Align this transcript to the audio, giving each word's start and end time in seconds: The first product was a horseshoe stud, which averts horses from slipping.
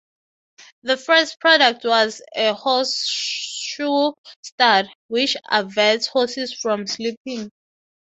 The 0.81 0.97
first 0.97 1.39
product 1.39 1.83
was 1.85 2.23
a 2.35 2.55
horseshoe 2.55 4.13
stud, 4.41 4.89
which 5.09 5.37
averts 5.51 6.07
horses 6.07 6.55
from 6.55 6.87
slipping. 6.87 7.51